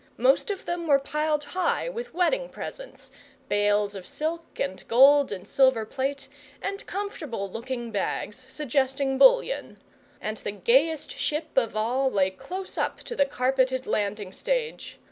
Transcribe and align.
Most 0.17 0.49
of 0.49 0.65
them 0.65 0.87
were 0.87 0.97
piled 0.97 1.43
high 1.43 1.87
with 1.87 2.11
wedding 2.11 2.49
presents 2.49 3.11
bales 3.47 3.93
of 3.93 4.07
silk, 4.07 4.59
and 4.59 4.83
gold 4.87 5.31
and 5.31 5.47
silver 5.47 5.85
plate, 5.85 6.27
and 6.59 6.83
comfortable 6.87 7.51
looking 7.51 7.91
bags 7.91 8.43
suggesting 8.49 9.19
bullion; 9.19 9.77
and 10.19 10.37
the 10.37 10.53
gayest 10.53 11.11
ship 11.15 11.55
of 11.55 11.75
all 11.75 12.09
lay 12.09 12.31
close 12.31 12.79
up 12.79 12.97
to 13.03 13.15
the 13.15 13.27
carpeted 13.27 13.85
landing 13.85 14.31
stage. 14.31 14.97